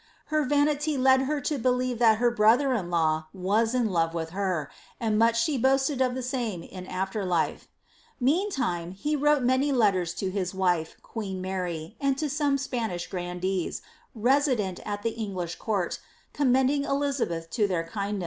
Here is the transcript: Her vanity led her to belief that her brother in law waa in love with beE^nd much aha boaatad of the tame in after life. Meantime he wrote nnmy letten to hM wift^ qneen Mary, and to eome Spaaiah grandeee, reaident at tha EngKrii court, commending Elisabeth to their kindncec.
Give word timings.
Her 0.33 0.43
vanity 0.43 0.97
led 0.97 1.21
her 1.29 1.39
to 1.41 1.59
belief 1.59 1.99
that 1.99 2.17
her 2.17 2.31
brother 2.31 2.73
in 2.73 2.89
law 2.89 3.27
waa 3.35 3.65
in 3.71 3.85
love 3.91 4.15
with 4.15 4.31
beE^nd 4.31 4.69
much 5.15 5.47
aha 5.47 5.57
boaatad 5.59 6.01
of 6.03 6.15
the 6.15 6.23
tame 6.23 6.63
in 6.63 6.87
after 6.87 7.23
life. 7.23 7.67
Meantime 8.19 8.93
he 8.93 9.15
wrote 9.15 9.43
nnmy 9.43 9.71
letten 9.71 10.05
to 10.05 10.31
hM 10.31 10.57
wift^ 10.57 10.95
qneen 11.03 11.35
Mary, 11.39 11.97
and 12.01 12.17
to 12.17 12.25
eome 12.25 12.57
Spaaiah 12.57 13.07
grandeee, 13.11 13.79
reaident 14.17 14.79
at 14.87 15.03
tha 15.03 15.11
EngKrii 15.13 15.59
court, 15.59 15.99
commending 16.33 16.83
Elisabeth 16.83 17.51
to 17.51 17.67
their 17.67 17.83
kindncec. 17.83 18.19